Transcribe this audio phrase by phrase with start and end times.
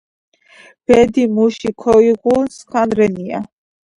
[0.91, 3.45] ბედი მუში ქოგიღუნ- სქანი რენია